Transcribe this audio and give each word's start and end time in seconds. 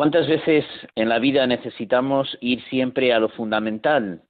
¿Cuántas 0.00 0.26
veces 0.26 0.64
en 0.94 1.10
la 1.10 1.18
vida 1.18 1.46
necesitamos 1.46 2.38
ir 2.40 2.64
siempre 2.70 3.12
a 3.12 3.18
lo 3.18 3.28
fundamental, 3.28 4.22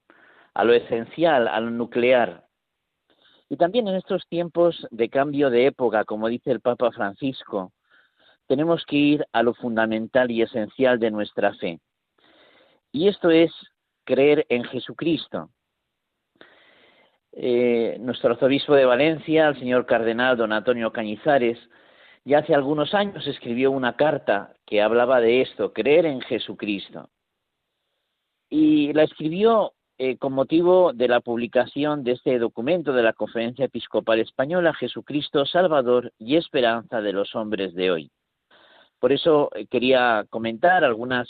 a 0.52 0.64
lo 0.64 0.72
esencial, 0.72 1.46
a 1.46 1.60
lo 1.60 1.70
nuclear? 1.70 2.44
Y 3.48 3.56
también 3.56 3.86
en 3.86 3.94
estos 3.94 4.26
tiempos 4.26 4.88
de 4.90 5.08
cambio 5.08 5.48
de 5.48 5.66
época, 5.66 6.04
como 6.04 6.26
dice 6.26 6.50
el 6.50 6.58
Papa 6.58 6.90
Francisco, 6.90 7.70
tenemos 8.48 8.84
que 8.84 8.96
ir 8.96 9.24
a 9.30 9.44
lo 9.44 9.54
fundamental 9.54 10.32
y 10.32 10.42
esencial 10.42 10.98
de 10.98 11.12
nuestra 11.12 11.54
fe. 11.54 11.78
Y 12.90 13.06
esto 13.06 13.30
es 13.30 13.52
creer 14.02 14.46
en 14.48 14.64
Jesucristo. 14.64 15.50
Eh, 17.30 17.96
nuestro 18.00 18.30
arzobispo 18.32 18.74
de 18.74 18.86
Valencia, 18.86 19.46
el 19.46 19.58
señor 19.60 19.86
cardenal 19.86 20.36
don 20.36 20.52
Antonio 20.52 20.90
Cañizares, 20.90 21.60
hace 22.34 22.54
algunos 22.54 22.94
años 22.94 23.26
escribió 23.26 23.70
una 23.70 23.96
carta 23.96 24.54
que 24.66 24.82
hablaba 24.82 25.20
de 25.20 25.40
esto, 25.40 25.72
creer 25.72 26.06
en 26.06 26.20
Jesucristo. 26.20 27.08
Y 28.48 28.92
la 28.92 29.04
escribió 29.04 29.72
eh, 29.98 30.16
con 30.16 30.32
motivo 30.32 30.92
de 30.92 31.08
la 31.08 31.20
publicación 31.20 32.04
de 32.04 32.12
este 32.12 32.38
documento 32.38 32.92
de 32.92 33.02
la 33.02 33.12
Conferencia 33.12 33.66
Episcopal 33.66 34.18
Española, 34.20 34.72
Jesucristo, 34.72 35.44
Salvador 35.44 36.12
y 36.18 36.36
Esperanza 36.36 37.00
de 37.00 37.12
los 37.12 37.34
hombres 37.34 37.74
de 37.74 37.90
hoy. 37.90 38.10
Por 38.98 39.12
eso 39.12 39.50
eh, 39.54 39.66
quería 39.66 40.24
comentar 40.30 40.84
algunas 40.84 41.28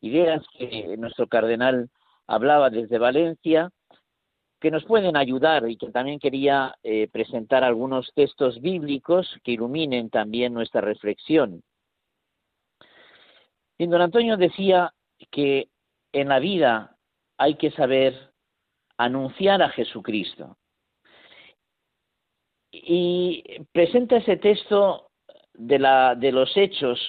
ideas 0.00 0.42
que 0.58 0.96
nuestro 0.98 1.26
cardenal 1.26 1.88
hablaba 2.26 2.70
desde 2.70 2.98
Valencia 2.98 3.70
que 4.62 4.70
nos 4.70 4.84
pueden 4.84 5.16
ayudar 5.16 5.68
y 5.68 5.76
que 5.76 5.90
también 5.90 6.20
quería 6.20 6.76
eh, 6.84 7.08
presentar 7.08 7.64
algunos 7.64 8.12
textos 8.14 8.60
bíblicos 8.60 9.28
que 9.42 9.50
iluminen 9.50 10.08
también 10.08 10.54
nuestra 10.54 10.80
reflexión. 10.80 11.64
Y 13.76 13.86
don 13.88 14.00
Antonio 14.00 14.36
decía 14.36 14.94
que 15.32 15.68
en 16.12 16.28
la 16.28 16.38
vida 16.38 16.96
hay 17.38 17.56
que 17.56 17.72
saber 17.72 18.14
anunciar 18.98 19.62
a 19.62 19.70
Jesucristo. 19.70 20.56
Y 22.70 23.42
presenta 23.72 24.18
ese 24.18 24.36
texto 24.36 25.10
de, 25.54 25.80
la, 25.80 26.14
de 26.14 26.30
los 26.30 26.56
hechos 26.56 27.00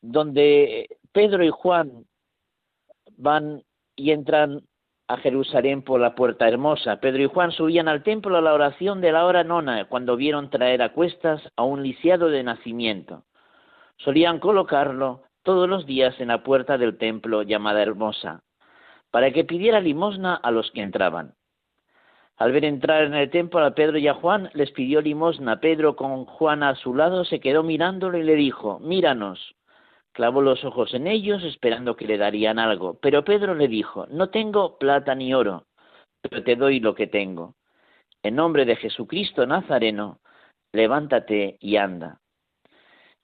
donde 0.00 0.88
Pedro 1.12 1.44
y 1.44 1.50
Juan 1.50 2.06
van 3.18 3.62
y 3.94 4.12
entran 4.12 4.62
a 5.10 5.16
Jerusalén 5.16 5.82
por 5.82 6.00
la 6.00 6.14
puerta 6.14 6.46
hermosa. 6.46 7.00
Pedro 7.00 7.24
y 7.24 7.26
Juan 7.26 7.50
subían 7.50 7.88
al 7.88 8.04
templo 8.04 8.36
a 8.36 8.40
la 8.40 8.54
oración 8.54 9.00
de 9.00 9.10
la 9.10 9.24
hora 9.24 9.42
nona 9.42 9.86
cuando 9.86 10.16
vieron 10.16 10.50
traer 10.50 10.82
a 10.82 10.92
cuestas 10.92 11.42
a 11.56 11.64
un 11.64 11.82
lisiado 11.82 12.28
de 12.28 12.44
nacimiento. 12.44 13.24
Solían 13.96 14.38
colocarlo 14.38 15.22
todos 15.42 15.68
los 15.68 15.84
días 15.84 16.14
en 16.20 16.28
la 16.28 16.44
puerta 16.44 16.78
del 16.78 16.96
templo 16.96 17.42
llamada 17.42 17.82
hermosa, 17.82 18.44
para 19.10 19.32
que 19.32 19.42
pidiera 19.42 19.80
limosna 19.80 20.36
a 20.36 20.52
los 20.52 20.70
que 20.70 20.82
entraban. 20.82 21.34
Al 22.36 22.52
ver 22.52 22.64
entrar 22.64 23.02
en 23.02 23.14
el 23.14 23.30
templo 23.30 23.64
a 23.64 23.74
Pedro 23.74 23.98
y 23.98 24.06
a 24.06 24.14
Juan, 24.14 24.48
les 24.54 24.70
pidió 24.70 25.00
limosna. 25.00 25.58
Pedro, 25.58 25.96
con 25.96 26.24
Juan 26.24 26.62
a 26.62 26.76
su 26.76 26.94
lado, 26.94 27.24
se 27.24 27.40
quedó 27.40 27.64
mirándolo 27.64 28.16
y 28.16 28.22
le 28.22 28.36
dijo, 28.36 28.78
Míranos. 28.78 29.56
Clavó 30.12 30.42
los 30.42 30.64
ojos 30.64 30.92
en 30.94 31.06
ellos 31.06 31.42
esperando 31.44 31.96
que 31.96 32.06
le 32.06 32.18
darían 32.18 32.58
algo. 32.58 32.98
Pero 33.00 33.24
Pedro 33.24 33.54
le 33.54 33.68
dijo, 33.68 34.06
no 34.10 34.30
tengo 34.30 34.78
plata 34.78 35.14
ni 35.14 35.32
oro, 35.34 35.66
pero 36.20 36.42
te 36.42 36.56
doy 36.56 36.80
lo 36.80 36.94
que 36.94 37.06
tengo. 37.06 37.54
En 38.22 38.34
nombre 38.34 38.64
de 38.64 38.76
Jesucristo 38.76 39.46
Nazareno, 39.46 40.20
levántate 40.72 41.56
y 41.60 41.76
anda. 41.76 42.20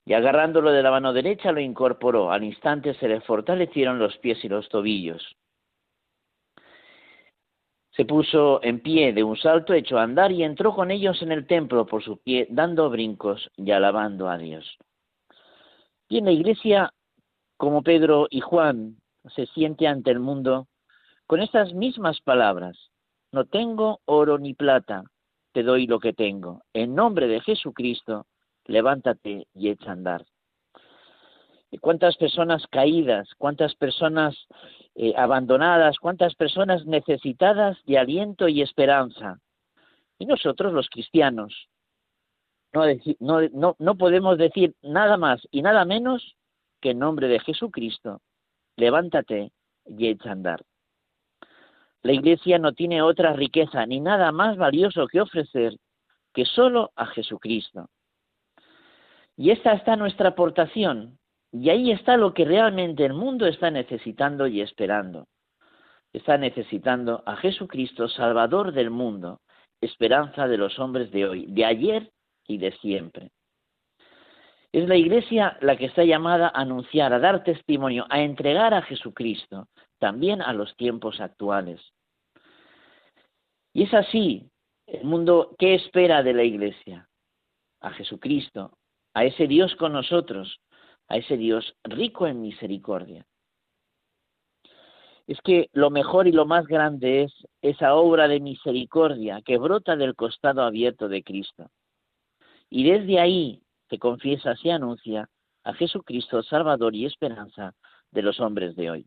Y 0.05 0.13
agarrándolo 0.13 0.71
de 0.71 0.81
la 0.81 0.91
mano 0.91 1.11
derecha 1.11 1.51
lo 1.51 1.59
incorporó. 1.59 2.31
Al 2.31 2.43
instante 2.43 2.93
se 2.93 3.09
le 3.09 3.19
fortalecieron 3.21 3.99
los 3.99 4.17
pies 4.17 4.43
y 4.45 4.47
los 4.47 4.69
tobillos. 4.69 5.35
Se 7.91 8.05
puso 8.05 8.63
en 8.63 8.79
pie 8.79 9.11
de 9.11 9.23
un 9.23 9.35
salto, 9.35 9.73
echó 9.73 9.97
a 9.97 10.03
andar 10.03 10.31
y 10.31 10.43
entró 10.43 10.73
con 10.73 10.91
ellos 10.91 11.21
en 11.23 11.31
el 11.31 11.47
templo 11.47 11.85
por 11.85 12.03
su 12.03 12.17
pie, 12.17 12.47
dando 12.49 12.89
brincos 12.89 13.51
y 13.57 13.71
alabando 13.71 14.29
a 14.29 14.37
Dios. 14.37 14.77
Y 16.09 16.19
en 16.19 16.25
la 16.25 16.31
iglesia, 16.31 16.93
como 17.57 17.81
Pedro 17.81 18.27
y 18.29 18.39
Juan, 18.39 18.97
se 19.35 19.45
siente 19.47 19.87
ante 19.87 20.11
el 20.11 20.19
mundo 20.19 20.67
con 21.25 21.41
estas 21.41 21.73
mismas 21.73 22.21
palabras. 22.21 22.77
No 23.31 23.45
tengo 23.45 23.99
oro 24.05 24.37
ni 24.37 24.53
plata, 24.53 25.03
te 25.51 25.63
doy 25.63 25.87
lo 25.87 25.99
que 25.99 26.13
tengo. 26.13 26.63
En 26.73 26.95
nombre 26.95 27.27
de 27.27 27.41
Jesucristo, 27.41 28.25
levántate 28.65 29.47
y 29.53 29.69
echa 29.69 29.89
a 29.89 29.93
andar. 29.93 30.25
¿Y 31.69 31.79
cuántas 31.79 32.15
personas 32.15 32.65
caídas, 32.67 33.27
cuántas 33.37 33.75
personas 33.75 34.47
eh, 34.99 35.13
abandonadas, 35.15 35.99
cuántas 35.99 36.33
personas 36.33 36.87
necesitadas 36.87 37.77
de 37.85 37.99
aliento 37.99 38.47
y 38.47 38.63
esperanza. 38.63 39.39
Y 40.17 40.25
nosotros 40.25 40.73
los 40.73 40.89
cristianos, 40.89 41.69
no, 42.73 43.95
podemos 43.97 44.37
decir 44.37 44.75
nada 44.81 45.17
más 45.17 45.47
y 45.51 45.61
nada 45.61 45.85
menos 45.85 46.35
que 46.81 46.91
en 46.91 46.99
nombre 46.99 47.27
de 47.27 47.39
Jesucristo, 47.39 48.21
levántate 48.75 49.51
y 49.85 50.07
echa 50.07 50.29
a 50.29 50.33
andar. 50.33 50.63
La 52.03 52.13
Iglesia 52.13 52.59
no 52.59 52.73
tiene 52.73 53.01
otra 53.01 53.33
riqueza 53.33 53.85
ni 53.85 53.99
nada 53.99 54.31
más 54.31 54.57
valioso 54.57 55.07
que 55.07 55.21
ofrecer 55.21 55.73
que 56.33 56.45
solo 56.45 56.91
a 56.95 57.07
Jesucristo. 57.07 57.89
Y 59.35 59.51
esta 59.51 59.73
está 59.73 59.95
nuestra 59.95 60.29
aportación, 60.29 61.17
y 61.51 61.69
ahí 61.69 61.91
está 61.91 62.17
lo 62.17 62.33
que 62.33 62.45
realmente 62.45 63.05
el 63.05 63.13
mundo 63.13 63.47
está 63.47 63.71
necesitando 63.71 64.47
y 64.47 64.61
esperando. 64.61 65.27
Está 66.13 66.37
necesitando 66.37 67.23
a 67.25 67.35
Jesucristo, 67.37 68.07
Salvador 68.07 68.71
del 68.71 68.89
mundo, 68.89 69.41
esperanza 69.81 70.47
de 70.47 70.57
los 70.57 70.77
hombres 70.79 71.11
de 71.11 71.27
hoy, 71.27 71.45
de 71.47 71.65
ayer 71.65 72.11
y 72.47 72.57
de 72.57 72.71
siempre. 72.77 73.31
Es 74.71 74.87
la 74.87 74.95
Iglesia 74.95 75.57
la 75.61 75.77
que 75.77 75.85
está 75.85 76.03
llamada 76.03 76.47
a 76.47 76.61
anunciar, 76.61 77.13
a 77.13 77.19
dar 77.19 77.43
testimonio, 77.43 78.05
a 78.09 78.21
entregar 78.21 78.73
a 78.73 78.81
Jesucristo, 78.81 79.67
también 79.99 80.41
a 80.41 80.53
los 80.53 80.75
tiempos 80.75 81.19
actuales. 81.21 81.81
Y 83.73 83.83
es 83.83 83.93
así, 83.93 84.49
el 84.87 85.03
mundo, 85.03 85.55
¿qué 85.57 85.75
espera 85.75 86.23
de 86.23 86.33
la 86.33 86.43
Iglesia? 86.43 87.07
A 87.81 87.91
Jesucristo, 87.91 88.77
a 89.13 89.23
ese 89.25 89.47
Dios 89.47 89.75
con 89.75 89.93
nosotros, 89.93 90.59
a 91.07 91.17
ese 91.17 91.37
Dios 91.37 91.75
rico 91.83 92.27
en 92.27 92.41
misericordia. 92.41 93.25
Es 95.27 95.39
que 95.41 95.69
lo 95.73 95.89
mejor 95.89 96.27
y 96.27 96.31
lo 96.31 96.45
más 96.45 96.65
grande 96.67 97.23
es 97.23 97.33
esa 97.61 97.95
obra 97.95 98.27
de 98.27 98.39
misericordia 98.39 99.41
que 99.41 99.57
brota 99.57 99.95
del 99.95 100.15
costado 100.15 100.61
abierto 100.61 101.09
de 101.09 101.21
Cristo. 101.23 101.69
Y 102.69 102.89
desde 102.89 103.19
ahí 103.19 103.61
se 103.89 103.97
confiesa, 103.97 104.55
se 104.55 104.71
anuncia 104.71 105.29
a 105.63 105.73
Jesucristo, 105.73 106.43
Salvador 106.43 106.95
y 106.95 107.05
esperanza 107.05 107.73
de 108.11 108.21
los 108.21 108.39
hombres 108.39 108.75
de 108.75 108.91
hoy. 108.91 109.05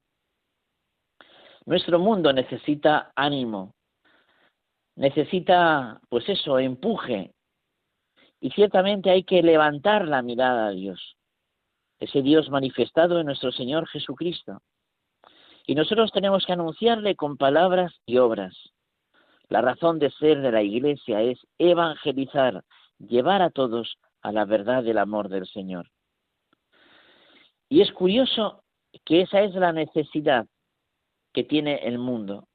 Nuestro 1.66 1.98
mundo 1.98 2.32
necesita 2.32 3.12
ánimo, 3.14 3.74
necesita, 4.96 6.00
pues 6.08 6.28
eso, 6.28 6.58
empuje. 6.58 7.32
Y 8.40 8.50
ciertamente 8.50 9.10
hay 9.10 9.24
que 9.24 9.42
levantar 9.42 10.08
la 10.08 10.22
mirada 10.22 10.68
a 10.68 10.70
Dios, 10.70 11.16
ese 11.98 12.22
Dios 12.22 12.48
manifestado 12.48 13.20
en 13.20 13.26
nuestro 13.26 13.52
Señor 13.52 13.86
Jesucristo. 13.88 14.62
Y 15.66 15.74
nosotros 15.74 16.10
tenemos 16.12 16.46
que 16.46 16.54
anunciarle 16.54 17.14
con 17.16 17.36
palabras 17.36 17.92
y 18.06 18.16
obras. 18.16 18.56
La 19.48 19.60
razón 19.60 19.98
de 19.98 20.10
ser 20.10 20.40
de 20.40 20.52
la 20.52 20.62
Iglesia 20.62 21.20
es 21.22 21.38
evangelizar, 21.58 22.64
llevar 23.00 23.42
a 23.42 23.50
todos 23.50 23.98
a 24.22 24.32
la 24.32 24.44
verdad 24.44 24.82
del 24.84 24.98
amor 24.98 25.28
del 25.28 25.46
Señor. 25.46 25.90
Y 27.68 27.80
es 27.80 27.92
curioso 27.92 28.62
que 29.04 29.22
esa 29.22 29.40
es 29.42 29.54
la 29.54 29.72
necesidad 29.72 30.46
que 31.32 31.44
tiene 31.44 31.86
el 31.86 31.98
mundo. 31.98 32.48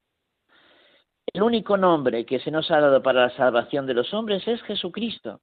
El 1.34 1.42
único 1.42 1.78
nombre 1.78 2.26
que 2.26 2.40
se 2.40 2.52
nos 2.52 2.70
ha 2.72 2.80
dado 2.80 3.02
para 3.02 3.28
la 3.28 3.36
salvación 3.36 3.86
de 3.88 3.94
los 3.94 4.14
hombres 4.14 4.48
es 4.48 4.62
Jesucristo. 4.64 5.42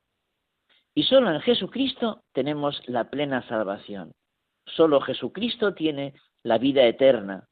Y 0.95 1.05
solo 1.05 1.31
en 1.31 1.41
Jesucristo 1.41 2.23
tenemos 2.33 2.81
la 2.87 3.11
plena 3.11 3.47
salvación. 3.49 4.13
Solo 4.67 5.01
Jesucristo 5.01 5.75
tiene 5.75 6.15
la 6.43 6.59
vida 6.59 6.85
eterna. 6.85 7.49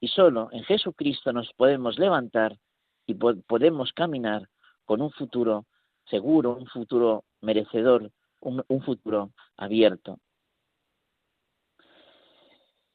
Y 0.00 0.08
solo 0.08 0.48
en 0.52 0.64
Jesucristo 0.64 1.32
nos 1.32 1.52
podemos 1.54 1.98
levantar 1.98 2.56
y 3.06 3.14
podemos 3.14 3.92
caminar 3.92 4.48
con 4.84 5.00
un 5.00 5.10
futuro 5.10 5.66
seguro, 6.04 6.56
un 6.56 6.66
futuro 6.66 7.24
merecedor, 7.40 8.10
un, 8.40 8.62
un 8.66 8.82
futuro 8.82 9.30
abierto. 9.56 10.18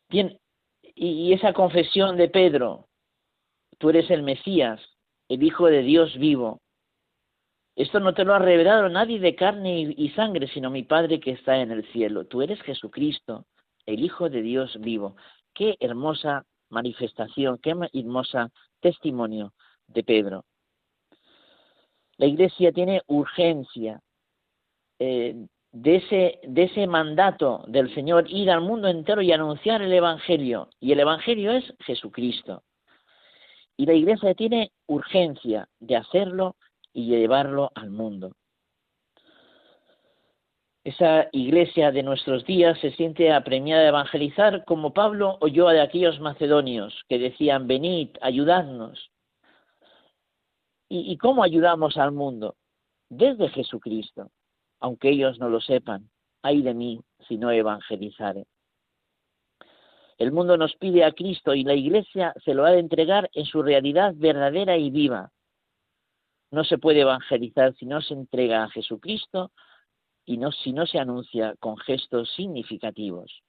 Bien, 0.09 0.39
y 0.95 1.33
esa 1.33 1.53
confesión 1.53 2.17
de 2.17 2.29
Pedro, 2.29 2.87
tú 3.77 3.89
eres 3.89 4.09
el 4.09 4.23
Mesías, 4.23 4.81
el 5.29 5.43
Hijo 5.43 5.67
de 5.67 5.81
Dios 5.83 6.17
vivo. 6.17 6.61
Esto 7.75 7.99
no 7.99 8.13
te 8.13 8.23
lo 8.23 8.33
ha 8.33 8.39
revelado 8.39 8.89
nadie 8.89 9.19
de 9.19 9.35
carne 9.35 9.93
y 9.95 10.09
sangre, 10.09 10.47
sino 10.47 10.71
mi 10.71 10.83
Padre 10.83 11.19
que 11.19 11.31
está 11.31 11.59
en 11.59 11.71
el 11.71 11.85
cielo. 11.91 12.25
Tú 12.25 12.41
eres 12.41 12.59
Jesucristo, 12.61 13.45
el 13.85 14.03
Hijo 14.03 14.29
de 14.29 14.41
Dios 14.41 14.75
vivo. 14.79 15.15
Qué 15.53 15.75
hermosa 15.79 16.45
manifestación, 16.69 17.59
qué 17.59 17.75
hermosa 17.93 18.49
testimonio 18.79 19.53
de 19.87 20.03
Pedro. 20.03 20.45
La 22.17 22.25
Iglesia 22.25 22.71
tiene 22.71 23.01
urgencia 23.07 24.01
eh, 24.99 25.47
de, 25.71 25.95
ese, 26.55 26.87
mandato 26.87 27.63
del 27.67 27.93
Señor, 27.93 28.25
ir 28.29 28.49
al 28.49 28.61
mundo 28.61 28.87
entero 28.87 29.21
y 29.21 29.31
anunciar 29.31 29.81
el 29.81 29.93
Evangelio. 29.93 30.69
Y 30.79 30.91
el 30.91 30.99
Evangelio 30.99 31.51
es 31.51 31.73
Jesucristo. 31.79 32.63
Y 33.75 33.85
la 33.85 33.93
Iglesia 33.93 34.33
tiene 34.33 34.71
urgencia 34.87 35.67
de 35.79 35.97
hacerlo 35.97 36.55
y 36.93 37.05
llevarlo 37.05 37.71
al 37.75 37.91
mundo. 37.91 38.31
Esa 40.83 41.27
iglesia 41.33 41.91
de 41.91 42.01
nuestros 42.01 42.45
días 42.45 42.79
se 42.79 42.91
siente 42.91 43.33
apremiada 43.33 43.81
de 43.81 43.89
evangelizar 43.89 44.63
como 44.63 44.93
Pablo 44.93 45.37
oyó 45.41 45.67
de 45.67 45.81
aquellos 45.81 46.21
macedonios 46.21 47.03
que 47.09 47.19
decían, 47.19 47.67
venid, 47.67 48.11
ayudadnos. 48.21 49.11
¿Y, 50.89 51.11
¿Y, 51.11 51.17
cómo 51.17 51.43
ayudamos 51.43 51.97
al 51.97 52.11
mundo? 52.11 52.55
Desde 53.09 53.49
Jesucristo, 53.49 54.31
aunque 54.79 55.09
ellos 55.09 55.39
no 55.39 55.49
lo 55.49 55.61
sepan. 55.61 56.09
Ay 56.41 56.61
de 56.61 56.73
mí 56.73 57.01
si 57.27 57.37
no 57.37 57.51
evangelizare. 57.51 58.45
El 60.17 60.31
mundo 60.31 60.57
nos 60.57 60.75
pide 60.75 61.03
a 61.03 61.11
Cristo 61.11 61.53
y 61.53 61.63
la 61.63 61.75
Iglesia 61.75 62.33
se 62.43 62.53
lo 62.53 62.65
ha 62.65 62.71
de 62.71 62.79
entregar 62.79 63.29
en 63.33 63.45
su 63.45 63.61
realidad 63.61 64.13
verdadera 64.15 64.77
y 64.77 64.89
viva. 64.89 65.31
No 66.49 66.63
se 66.63 66.77
puede 66.77 67.01
evangelizar 67.01 67.75
si 67.75 67.85
no 67.85 68.01
se 68.01 68.13
entrega 68.13 68.63
a 68.63 68.69
Jesucristo 68.69 69.51
y 70.25 70.37
no, 70.37 70.51
si 70.51 70.73
no 70.73 70.87
se 70.87 70.97
anuncia 70.97 71.55
con 71.59 71.77
gestos 71.77 72.33
significativos. 72.33 73.43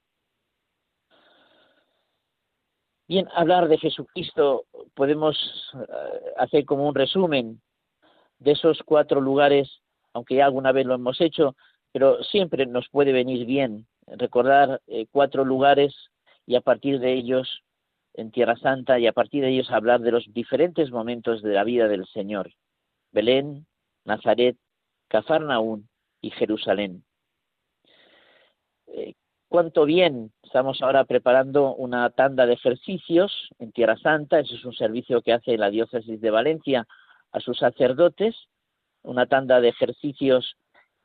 Bien, 3.08 3.26
hablar 3.34 3.68
de 3.68 3.78
Jesucristo 3.78 4.66
podemos 4.94 5.34
eh, 5.74 6.32
hacer 6.36 6.66
como 6.66 6.86
un 6.86 6.94
resumen 6.94 7.62
de 8.38 8.52
esos 8.52 8.82
cuatro 8.84 9.22
lugares, 9.22 9.80
aunque 10.12 10.36
ya 10.36 10.44
alguna 10.44 10.72
vez 10.72 10.84
lo 10.84 10.94
hemos 10.94 11.18
hecho, 11.22 11.56
pero 11.90 12.22
siempre 12.22 12.66
nos 12.66 12.86
puede 12.90 13.12
venir 13.12 13.46
bien 13.46 13.86
recordar 14.06 14.82
eh, 14.86 15.06
cuatro 15.10 15.44
lugares 15.46 15.94
y 16.46 16.56
a 16.56 16.60
partir 16.60 17.00
de 17.00 17.14
ellos 17.14 17.62
en 18.12 18.30
Tierra 18.30 18.56
Santa 18.56 18.98
y 18.98 19.06
a 19.06 19.12
partir 19.12 19.42
de 19.42 19.50
ellos 19.50 19.70
hablar 19.70 20.00
de 20.00 20.12
los 20.12 20.30
diferentes 20.34 20.90
momentos 20.90 21.40
de 21.42 21.54
la 21.54 21.64
vida 21.64 21.88
del 21.88 22.06
Señor. 22.08 22.52
Belén, 23.10 23.66
Nazaret, 24.04 24.58
Cafarnaún 25.08 25.88
y 26.20 26.30
Jerusalén. 26.30 27.04
Eh, 28.88 29.14
cuánto 29.48 29.84
bien 29.84 30.30
estamos 30.42 30.82
ahora 30.82 31.04
preparando 31.04 31.74
una 31.74 32.10
tanda 32.10 32.46
de 32.46 32.54
ejercicios 32.54 33.48
en 33.58 33.72
Tierra 33.72 33.96
Santa, 33.96 34.40
ese 34.40 34.54
es 34.54 34.64
un 34.64 34.74
servicio 34.74 35.22
que 35.22 35.32
hace 35.32 35.56
la 35.56 35.70
diócesis 35.70 36.20
de 36.20 36.30
Valencia 36.30 36.86
a 37.32 37.40
sus 37.40 37.58
sacerdotes, 37.58 38.36
una 39.02 39.26
tanda 39.26 39.60
de 39.60 39.68
ejercicios 39.68 40.56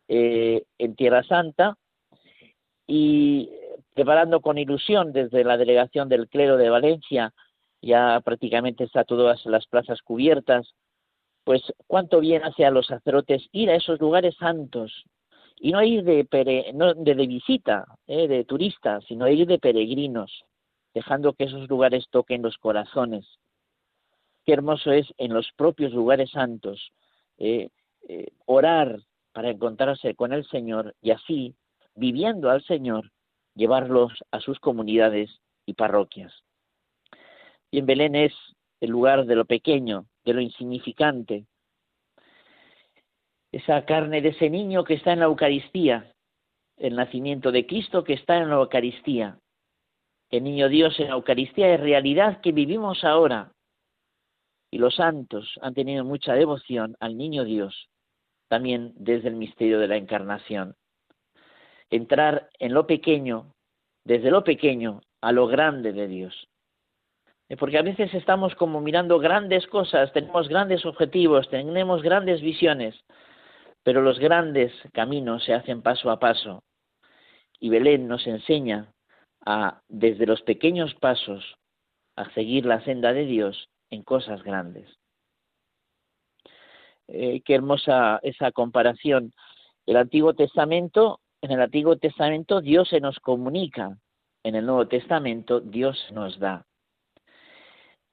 eh, 0.07 0.63
en 0.78 0.95
Tierra 0.95 1.24
Santa. 1.24 1.78
Y 2.86 3.50
preparando 3.94 4.42
con 4.42 4.57
ilusión 4.57 5.13
desde 5.13 5.44
la 5.44 5.57
delegación 5.57 6.10
del 6.10 6.28
clero 6.28 6.57
de 6.57 6.69
Valencia, 6.69 7.34
ya 7.81 8.22
prácticamente 8.24 8.84
está 8.84 9.04
todas 9.04 9.45
las 9.45 9.68
plazas 9.68 10.01
cubiertas, 10.01 10.74
pues 11.44 11.62
cuánto 11.88 12.19
bien 12.19 12.44
hace 12.44 12.66
a 12.66 12.72
los 12.72 12.88
sacerdotes 12.88 13.48
ir 13.51 13.69
a 13.69 13.75
esos 13.75 14.00
lugares 14.00 14.36
santos 14.38 15.06
y 15.55 15.71
no 15.71 15.83
ir 15.83 16.03
de, 16.03 16.23
de, 16.23 17.27
visita, 17.27 17.85
eh, 18.07 18.27
de 18.27 18.44
turistas, 18.44 19.03
sino 19.05 19.27
ir 19.27 19.47
de 19.47 19.59
peregrinos, 19.59 20.45
dejando 20.94 21.33
que 21.33 21.45
esos 21.45 21.69
lugares 21.69 22.07
toquen 22.09 22.41
los 22.41 22.57
corazones. 22.57 23.25
Qué 24.45 24.53
hermoso 24.53 24.91
es 24.91 25.07
en 25.17 25.33
los 25.33 25.51
propios 25.55 25.94
lugares 25.94 26.31
santos 26.31 26.91
eh, 27.38 27.69
eh, 28.09 28.27
orar 28.45 29.00
para 29.31 29.50
encontrarse 29.50 30.15
con 30.15 30.33
el 30.33 30.45
Señor 30.47 30.95
y 31.01 31.11
así, 31.11 31.56
viviendo 31.95 32.49
al 32.49 32.63
Señor, 32.63 33.11
llevarlos 33.56 34.11
a 34.31 34.39
sus 34.39 34.59
comunidades 34.59 35.29
y 35.65 35.73
parroquias. 35.73 36.33
Y 37.71 37.79
en 37.79 37.85
Belén 37.85 38.15
es 38.15 38.33
el 38.81 38.91
lugar 38.91 39.25
de 39.25 39.35
lo 39.35 39.45
pequeño, 39.45 40.06
de 40.25 40.33
lo 40.33 40.41
insignificante, 40.41 41.45
esa 43.53 43.85
carne 43.85 44.21
de 44.21 44.29
ese 44.29 44.50
niño 44.50 44.83
que 44.83 44.95
está 44.95 45.13
en 45.13 45.19
la 45.19 45.25
Eucaristía, 45.25 46.11
el 46.75 46.95
nacimiento 46.95 47.53
de 47.53 47.65
Cristo 47.65 48.03
que 48.03 48.13
está 48.13 48.38
en 48.38 48.50
la 48.50 48.55
Eucaristía. 48.55 49.38
El 50.29 50.44
niño 50.44 50.67
Dios 50.67 51.00
en 51.00 51.07
la 51.07 51.13
Eucaristía 51.13 51.73
es 51.73 51.79
realidad 51.79 52.41
que 52.41 52.51
vivimos 52.51 53.05
ahora. 53.05 53.53
Y 54.71 54.79
los 54.79 54.95
santos 54.95 55.57
han 55.61 55.73
tenido 55.73 56.03
mucha 56.03 56.33
devoción 56.33 56.97
al 57.00 57.17
niño 57.17 57.45
Dios, 57.45 57.88
también 58.49 58.92
desde 58.95 59.30
el 59.30 59.35
misterio 59.35 59.80
de 59.80 59.87
la 59.87 59.95
encarnación 59.95 60.75
entrar 61.95 62.49
en 62.59 62.73
lo 62.73 62.87
pequeño, 62.87 63.54
desde 64.04 64.31
lo 64.31 64.44
pequeño 64.44 65.01
a 65.21 65.31
lo 65.31 65.47
grande 65.47 65.94
de 65.94 66.07
Dios. 66.07 66.47
Eh, 67.49 67.57
porque 67.57 67.78
a 67.78 67.83
veces 67.83 68.13
estamos 68.13 68.56
como 68.56 68.81
mirando 68.81 69.19
grandes 69.19 69.68
cosas, 69.68 70.11
tenemos 70.11 70.47
grandes 70.49 70.85
objetivos, 70.85 71.49
tenemos 71.49 72.01
grandes 72.01 72.42
visiones, 72.42 72.99
pero 73.83 74.02
los 74.02 74.19
grandes 74.19 74.73
caminos 74.94 75.44
se 75.44 75.54
hacen 75.54 75.81
paso 75.81 76.09
a 76.09 76.19
paso. 76.19 76.63
Y 77.59 77.69
Belén 77.69 78.07
nos 78.07 78.25
enseña 78.28 78.94
a, 79.45 79.81
desde 79.87 80.25
los 80.25 80.42
pequeños 80.42 80.95
pasos, 80.95 81.57
a 82.16 82.30
seguir 82.31 82.66
la 82.66 82.83
senda 82.83 83.13
de 83.13 83.25
Dios 83.25 83.69
en 83.90 84.04
cosas 84.04 84.44
grandes. 84.44 84.90
Eh, 87.07 87.42
qué 87.42 87.56
hermosa 87.56 88.19
esa 88.23 88.52
comparación. 88.52 89.33
El 89.85 89.97
Antiguo 89.97 90.33
Testamento 90.33 91.19
en 91.44 91.52
el 91.52 91.59
Antiguo 91.59 91.97
Testamento 91.97 92.61
Dios 92.61 92.87
se 92.87 93.02
nos 93.02 93.19
comunica, 93.19 93.97
en 94.44 94.56
el 94.56 94.66
Nuevo 94.66 94.87
Testamento 94.87 95.59
Dios 95.59 96.07
nos 96.13 96.40
da. 96.40 96.66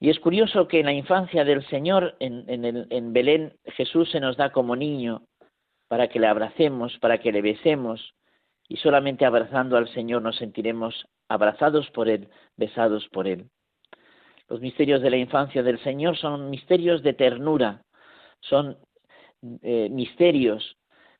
Y 0.01 0.09
es 0.09 0.19
curioso 0.19 0.67
que 0.67 0.81
en 0.81 0.87
la 0.87 0.91
infancia 0.91 1.45
del 1.45 1.65
Señor, 1.67 2.17
en, 2.19 2.43
en 2.49 3.13
Belén, 3.13 3.53
Jesús 3.63 4.11
se 4.11 4.19
nos 4.19 4.35
da 4.35 4.51
como 4.51 4.75
niño 4.75 5.23
para 5.91 6.07
que 6.07 6.21
le 6.21 6.27
abracemos, 6.27 6.97
para 6.99 7.17
que 7.17 7.33
le 7.33 7.41
besemos, 7.41 8.15
y 8.69 8.77
solamente 8.77 9.25
abrazando 9.25 9.75
al 9.75 9.89
Señor 9.89 10.21
nos 10.21 10.37
sentiremos 10.37 11.05
abrazados 11.27 11.89
por 11.89 12.07
Él, 12.07 12.29
besados 12.55 13.09
por 13.09 13.27
Él. 13.27 13.49
Los 14.47 14.61
misterios 14.61 15.01
de 15.01 15.09
la 15.09 15.17
infancia 15.17 15.63
del 15.63 15.83
Señor 15.83 16.15
son 16.15 16.49
misterios 16.49 17.03
de 17.03 17.11
ternura, 17.11 17.83
son 18.39 18.77
eh, 19.63 19.89
misterios 19.89 20.77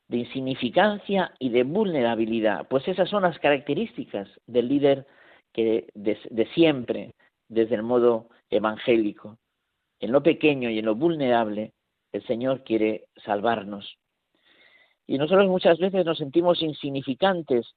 de 0.08 0.20
insignificancia 0.20 1.34
y 1.38 1.50
de 1.50 1.64
vulnerabilidad. 1.64 2.66
Pues 2.70 2.88
esas 2.88 3.10
son 3.10 3.24
las 3.24 3.38
características 3.40 4.30
del 4.48 4.70
líder 4.70 5.06
que 5.52 5.88
de, 5.96 6.48
siempre, 6.54 7.14
desde 7.50 7.76
el 7.76 7.84
modo 7.84 8.30
evangélico. 8.50 9.38
En 10.00 10.14
lo 10.14 10.24
pequeño 10.24 10.70
y 10.70 10.80
en 10.80 10.86
lo 10.86 10.96
vulnerable, 10.96 11.74
el 12.14 12.26
Señor 12.26 12.64
quiere 12.64 13.08
salvarnos. 13.18 13.98
Y 15.12 15.18
nosotros 15.18 15.50
muchas 15.50 15.78
veces 15.78 16.06
nos 16.06 16.20
sentimos 16.20 16.62
insignificantes 16.62 17.68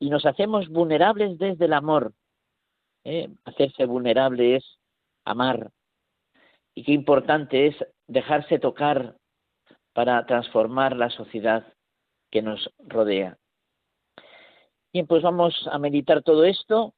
y 0.00 0.10
nos 0.10 0.26
hacemos 0.26 0.68
vulnerables 0.68 1.38
desde 1.38 1.66
el 1.66 1.72
amor. 1.72 2.14
¿eh? 3.04 3.28
Hacerse 3.44 3.84
vulnerable 3.84 4.56
es 4.56 4.64
amar. 5.24 5.70
Y 6.74 6.82
qué 6.82 6.90
importante 6.90 7.68
es 7.68 7.76
dejarse 8.08 8.58
tocar 8.58 9.14
para 9.92 10.26
transformar 10.26 10.96
la 10.96 11.10
sociedad 11.10 11.64
que 12.28 12.42
nos 12.42 12.68
rodea. 12.80 13.38
Bien, 14.92 15.06
pues 15.06 15.22
vamos 15.22 15.68
a 15.70 15.78
meditar 15.78 16.24
todo 16.24 16.44
esto, 16.44 16.94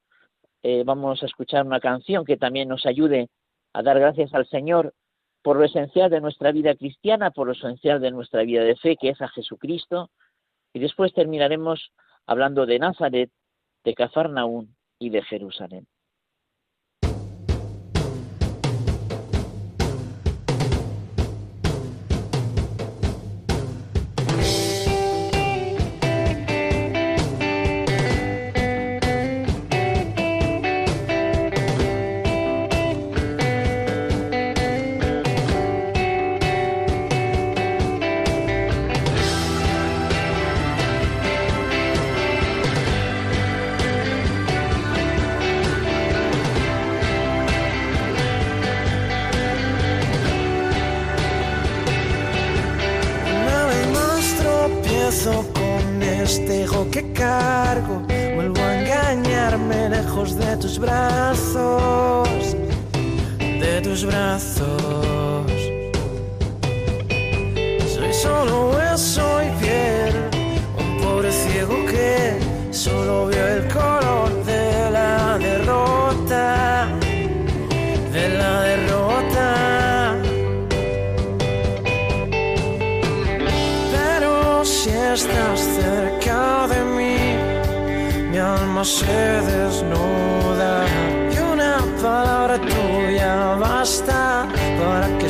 eh, 0.62 0.84
vamos 0.86 1.22
a 1.22 1.26
escuchar 1.26 1.66
una 1.66 1.80
canción 1.80 2.24
que 2.24 2.38
también 2.38 2.66
nos 2.66 2.86
ayude 2.86 3.28
a 3.74 3.82
dar 3.82 4.00
gracias 4.00 4.32
al 4.32 4.46
Señor 4.46 4.94
por 5.42 5.56
lo 5.56 5.64
esencial 5.64 6.10
de 6.10 6.20
nuestra 6.20 6.52
vida 6.52 6.74
cristiana, 6.74 7.30
por 7.30 7.48
lo 7.48 7.52
esencial 7.52 8.00
de 8.00 8.10
nuestra 8.10 8.42
vida 8.42 8.62
de 8.62 8.76
fe, 8.76 8.96
que 8.96 9.10
es 9.10 9.20
a 9.20 9.28
Jesucristo, 9.28 10.10
Y 10.74 10.78
después 10.78 11.12
terminaremos 11.12 11.92
hablando 12.26 12.64
de 12.64 12.78
Nazaret, 12.78 13.30
de 13.84 13.94
Cafarnaún 13.94 14.74
y 14.98 15.10
de 15.10 15.22
Jerusalén. 15.22 15.86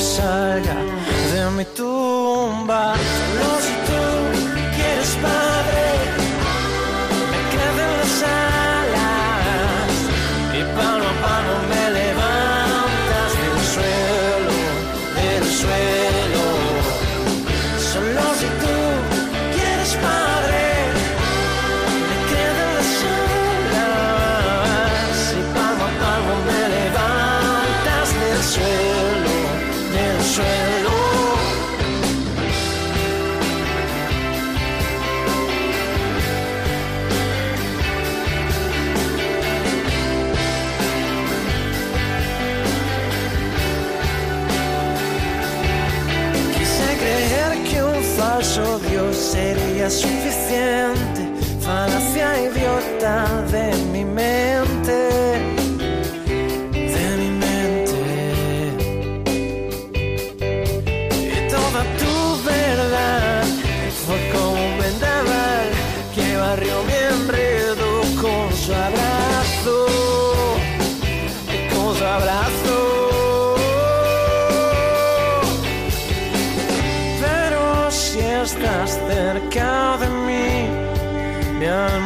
salga 0.02 0.76
de 1.30 1.50
mi 1.56 1.64
tumba. 1.76 2.94
Sería 49.32 49.88
suficiente, 49.88 51.22
falacia 51.60 52.28
idiota 52.48 53.42
de 53.50 53.74
mi 53.90 54.04
mente, 54.04 55.08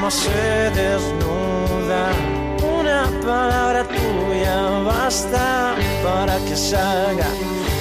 alma 0.07 0.11
se 0.11 0.71
desnuda. 0.75 2.11
Una 2.79 3.11
palabra 3.25 3.85
tuya 3.85 4.71
basta 4.85 5.75
para 6.03 6.39
que 6.47 6.57
salga 6.57 7.29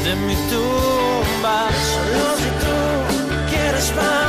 de 0.03 0.15
mi 0.15 0.35
tumba. 0.49 1.67
Solo 1.91 2.37
si 2.37 2.49
tú 2.61 2.75
quieres, 3.49 3.91
Padre, 3.91 4.24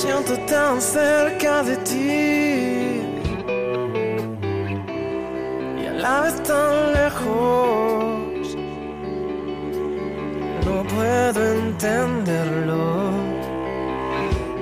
siento 0.00 0.34
tan 0.46 0.80
cerca 0.80 1.62
de 1.62 1.76
ti 1.88 3.02
y 5.82 5.86
a 5.86 5.92
la 5.92 6.20
vez 6.22 6.42
tan 6.42 6.92
lejos. 6.98 8.56
No 10.66 10.76
puedo 10.94 11.40
entenderlo. 11.58 12.84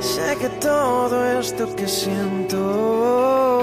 Sé 0.01 0.37
que 0.41 0.49
todo 0.71 1.17
esto 1.41 1.63
que 1.77 1.87
siento 1.87 3.61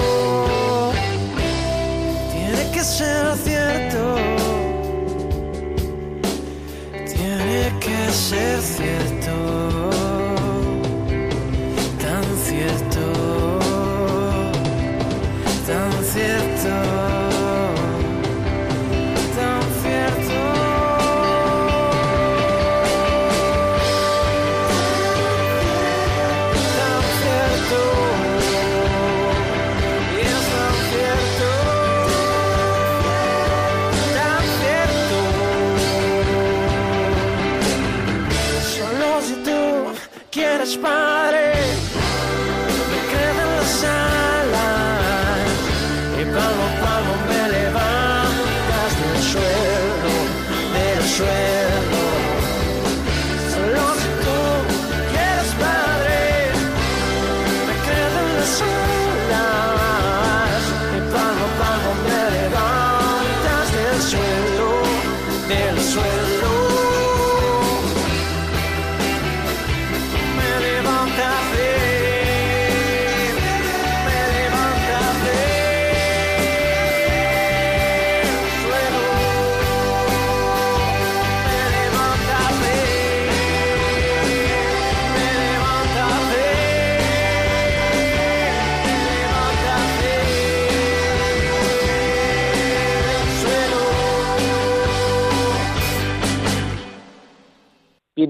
tiene 2.32 2.64
que 2.74 2.84
ser 2.84 3.36
cierto. 3.48 4.02
Tiene 7.14 7.62
que 7.84 7.98
ser 8.12 8.62
cierto. 8.62 9.15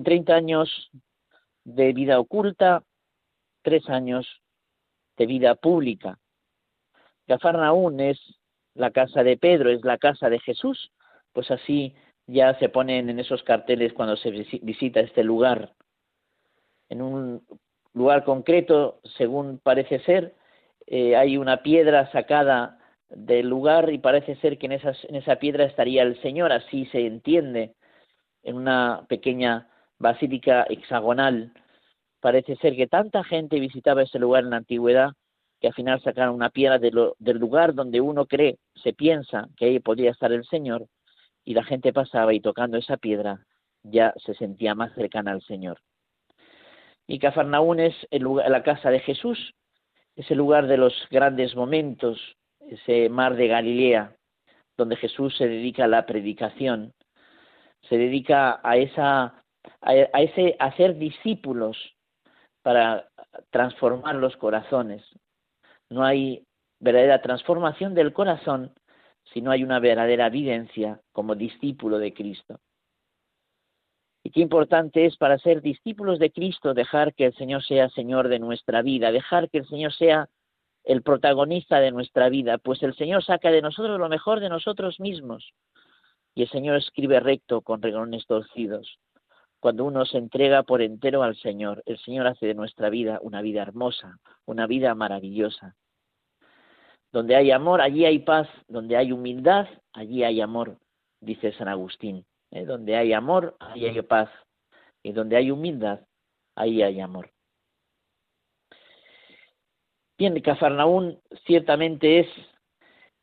30 0.06 0.34
años 0.34 0.90
de 1.66 1.92
vida 1.92 2.20
oculta, 2.20 2.84
tres 3.62 3.90
años 3.90 4.42
de 5.18 5.26
vida 5.26 5.56
pública. 5.56 6.18
Cafarnaún 7.28 8.00
es 8.00 8.20
la 8.76 8.92
casa 8.92 9.24
de 9.24 9.36
Pedro, 9.36 9.70
es 9.70 9.84
la 9.84 9.98
casa 9.98 10.30
de 10.30 10.40
Jesús, 10.40 10.94
pues 11.34 11.52
así 11.52 11.96
ya 12.28 12.58
se 12.60 12.70
ponen 12.70 13.10
en 13.10 13.20
esos 13.20 13.44
carteles 13.44 13.94
cuando 13.94 14.16
se 14.16 14.32
visita 14.32 15.00
este 15.00 15.24
lugar. 15.24 15.74
En 16.88 17.02
un 17.02 17.46
lugar 17.94 18.24
concreto, 18.24 19.00
según 19.18 19.60
parece 19.60 20.00
ser, 20.00 20.36
eh, 20.88 21.16
hay 21.16 21.38
una 21.38 21.64
piedra 21.64 22.12
sacada 22.12 22.78
del 23.10 23.50
lugar 23.50 23.92
y 23.92 23.98
parece 23.98 24.36
ser 24.36 24.58
que 24.58 24.68
en, 24.68 24.74
en 24.74 25.16
esa 25.16 25.38
piedra 25.38 25.66
estaría 25.66 26.04
el 26.04 26.22
Señor, 26.22 26.52
así 26.52 26.86
se 26.88 27.08
entiende, 27.08 27.74
en 28.44 28.58
una 28.58 29.06
pequeña 29.08 29.68
basílica 30.00 30.66
hexagonal. 30.70 31.54
Parece 32.20 32.56
ser 32.58 32.76
que 32.76 32.88
tanta 32.88 33.24
gente 33.24 33.60
visitaba 33.60 34.04
ese 34.04 34.20
lugar 34.20 34.44
en 34.44 34.50
la 34.52 34.58
antigüedad 34.58 35.12
que 35.60 35.68
al 35.68 35.74
final 35.74 36.02
sacaron 36.02 36.36
una 36.36 36.50
piedra 36.50 36.80
del 36.80 37.38
lugar 37.40 37.74
donde 37.74 38.02
uno 38.02 38.26
cree, 38.26 38.58
se 38.76 38.94
piensa 38.94 39.48
que 39.58 39.66
ahí 39.66 39.80
podría 39.80 40.12
estar 40.12 40.32
el 40.32 40.46
Señor, 40.46 40.88
y 41.46 41.54
la 41.54 41.64
gente 41.64 41.94
pasaba 41.94 42.34
y 42.34 42.42
tocando 42.42 42.78
esa 42.78 42.98
piedra 42.98 43.46
ya 43.84 44.14
se 44.18 44.34
sentía 44.34 44.76
más 44.76 44.94
cercana 44.96 45.32
al 45.32 45.42
Señor. 45.44 45.80
Y 47.08 47.20
Cafarnaún 47.20 47.80
es 47.80 47.96
el 48.10 48.24
lugar, 48.24 48.50
la 48.50 48.64
casa 48.64 48.90
de 48.90 49.00
Jesús, 49.00 49.54
es 50.16 50.30
el 50.32 50.38
lugar 50.38 50.68
de 50.68 50.78
los 50.78 50.94
grandes 51.12 51.56
momentos, 51.56 52.20
ese 52.68 53.10
mar 53.10 53.36
de 53.36 53.48
Galilea, 53.48 54.16
donde 54.76 54.96
Jesús 54.96 55.38
se 55.38 55.48
dedica 55.48 55.86
a 55.86 55.88
la 55.88 56.06
predicación, 56.06 56.94
se 57.88 57.98
dedica 57.98 58.60
a 58.64 58.78
esa 58.78 59.45
a, 59.82 59.94
ese 59.94 60.56
hacer 60.60 60.98
discípulos 60.98 61.78
para 62.62 63.08
transformar 63.52 64.16
los 64.16 64.36
corazones. 64.38 65.04
No 65.90 66.04
hay 66.04 66.44
verdadera 66.80 67.22
transformación 67.22 67.94
del 67.94 68.14
corazón 68.14 68.74
si 69.34 69.42
no 69.42 69.52
hay 69.52 69.64
una 69.64 69.80
verdadera 69.80 70.30
vivencia 70.30 71.00
como 71.12 71.36
discípulo 71.36 72.00
de 72.00 72.14
Cristo. 72.14 72.60
Y 74.24 74.32
qué 74.32 74.42
importante 74.42 75.06
es 75.06 75.18
para 75.18 75.38
ser 75.38 75.62
discípulos 75.62 76.18
de 76.18 76.32
Cristo 76.32 76.74
dejar 76.74 77.14
que 77.14 77.26
el 77.26 77.36
Señor 77.36 77.64
sea 77.64 77.90
Señor 77.90 78.28
de 78.28 78.40
nuestra 78.40 78.82
vida, 78.82 79.12
dejar 79.12 79.50
que 79.50 79.60
el 79.60 79.68
Señor 79.68 79.94
sea 79.94 80.28
el 80.84 81.02
protagonista 81.02 81.80
de 81.80 81.92
nuestra 81.92 82.30
vida, 82.30 82.58
pues 82.58 82.82
el 82.84 82.96
Señor 82.96 83.24
saca 83.24 83.52
de 83.52 83.62
nosotros 83.62 84.00
lo 84.00 84.10
mejor 84.10 84.40
de 84.40 84.50
nosotros 84.50 85.00
mismos. 85.00 85.54
Y 86.36 86.44
el 86.44 86.50
Señor 86.50 86.78
escribe 86.78 87.20
recto 87.20 87.62
con 87.62 87.82
reglones 87.82 88.26
torcidos. 88.26 89.00
Cuando 89.66 89.84
uno 89.86 90.06
se 90.06 90.20
entrega 90.20 90.62
por 90.62 90.84
entero 90.84 91.24
al 91.24 91.36
Señor, 91.38 91.82
el 91.88 91.98
Señor 91.98 92.28
hace 92.28 92.46
de 92.46 92.54
nuestra 92.54 92.92
vida 92.92 93.18
una 93.24 93.42
vida 93.42 93.64
hermosa, 93.64 94.20
una 94.46 94.68
vida 94.68 94.94
maravillosa. 94.94 95.76
Donde 97.12 97.36
hay 97.36 97.50
amor, 97.50 97.82
allí 97.82 98.06
hay 98.06 98.20
paz. 98.20 98.48
Donde 98.68 98.96
hay 98.96 99.12
humildad, 99.12 99.68
allí 99.92 100.24
hay 100.24 100.40
amor, 100.40 100.78
dice 101.20 101.52
San 101.54 101.68
Agustín. 101.68 102.28
¿eh? 102.52 102.64
Donde 102.64 102.96
hay 102.96 103.14
amor, 103.14 103.58
ahí 103.60 103.88
hay 103.88 104.00
paz. 104.04 104.30
Y 105.02 105.14
donde 105.14 105.36
hay 105.36 105.50
humildad, 105.50 106.02
ahí 106.54 106.84
hay 106.84 107.02
amor. 107.02 107.32
Bien, 110.16 110.40
Cafarnaún 110.42 111.20
ciertamente 111.48 112.20
es 112.20 112.28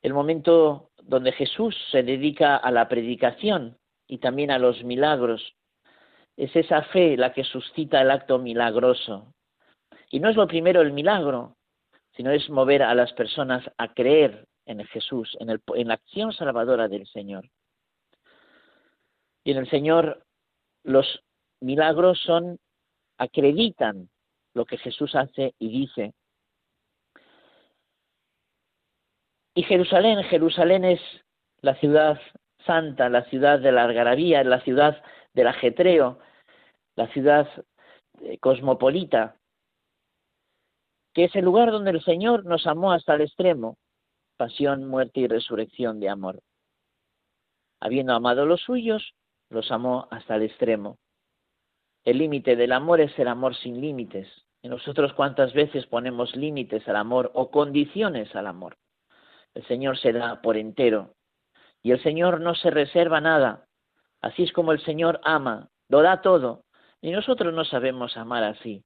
el 0.03 0.13
momento 0.13 0.91
donde 1.05 1.31
Jesús 1.31 1.77
se 1.93 2.03
dedica 2.03 2.57
a 2.57 2.73
la 2.73 2.89
predicación 2.89 3.79
y 4.09 4.19
también 4.19 4.51
a 4.51 4.59
los 4.59 4.83
milagros. 4.83 5.55
Es 6.37 6.55
esa 6.57 6.83
fe 6.85 7.17
la 7.17 7.33
que 7.33 7.45
suscita 7.45 8.01
el 8.01 8.11
acto 8.11 8.39
milagroso. 8.39 9.35
Y 10.11 10.21
no 10.21 10.29
es 10.29 10.37
lo 10.37 10.47
primero 10.47 10.81
el 10.81 10.93
milagro, 10.93 11.57
sino 12.17 12.31
es 12.31 12.49
mover 12.51 12.83
a 12.83 12.95
las 12.95 13.13
personas 13.13 13.65
a 13.79 13.93
creer 13.93 14.47
en 14.67 14.85
Jesús, 14.87 15.37
en, 15.41 15.51
en 15.51 15.89
la 15.89 15.95
acción 15.95 16.33
salvadora 16.33 16.89
del 16.89 17.07
Señor. 17.07 17.49
Y 19.45 19.53
en 19.53 19.59
el 19.59 19.71
Señor 19.71 20.25
los 20.85 21.23
milagros 21.61 22.21
son, 22.21 22.59
acreditan 23.19 24.09
lo 24.55 24.65
que 24.65 24.79
Jesús 24.79 25.15
hace 25.15 25.55
y 25.59 25.69
dice. 25.71 26.13
Y 29.55 29.63
Jerusalén, 29.65 30.23
Jerusalén 30.25 30.85
es 30.85 31.01
la 31.61 31.75
ciudad 31.77 32.21
santa, 32.67 33.09
la 33.09 33.25
ciudad 33.25 33.59
de 33.59 33.73
la 33.73 33.85
algarabía, 33.85 34.43
la 34.45 34.61
ciudad 34.61 35.03
del 35.35 35.47
ajetreo, 35.47 36.19
la 36.97 37.09
ciudad 37.09 37.49
eh, 38.21 38.39
cosmopolita, 38.39 39.37
que 41.15 41.25
es 41.25 41.37
el 41.37 41.45
lugar 41.45 41.71
donde 41.71 41.91
el 41.91 42.03
Señor 42.03 42.45
nos 42.45 42.67
amó 42.67 42.93
hasta 42.93 43.15
el 43.15 43.23
extremo, 43.23 43.77
pasión, 44.37 44.87
muerte 44.87 45.21
y 45.21 45.29
resurrección 45.29 46.01
de 46.01 46.09
amor. 46.09 46.43
Habiendo 47.81 48.15
amado 48.15 48.47
los 48.47 48.63
suyos, 48.63 49.15
los 49.51 49.71
amó 49.71 50.09
hasta 50.11 50.37
el 50.37 50.43
extremo. 50.43 50.99
El 52.05 52.19
límite 52.19 52.57
del 52.57 52.73
amor 52.73 53.01
es 53.01 53.17
el 53.19 53.29
amor 53.29 53.55
sin 53.57 53.81
límites. 53.81 54.29
Y 54.63 54.69
nosotros 54.69 55.13
cuántas 55.15 55.53
veces 55.53 55.87
ponemos 55.87 56.37
límites 56.37 56.87
al 56.89 56.97
amor 56.97 57.31
o 57.35 57.51
condiciones 57.51 58.35
al 58.37 58.47
amor. 58.47 58.77
El 59.55 59.67
Señor 59.67 59.99
se 59.99 60.13
da 60.13 60.41
por 60.41 60.57
entero. 60.57 61.15
Y 61.83 61.91
el 61.91 62.03
Señor 62.03 62.41
no 62.41 62.55
se 62.55 62.71
reserva 62.71 63.21
nada. 63.21 63.67
Así 64.23 64.45
es 64.45 64.53
como 64.53 64.73
el 64.73 64.81
Señor 64.85 65.21
ama, 65.25 65.69
lo 65.89 66.01
da 66.01 66.23
todo. 66.23 66.65
Y 67.01 67.11
nosotros 67.11 67.53
no 67.53 67.65
sabemos 67.65 68.17
amar 68.17 68.45
así. 68.45 68.85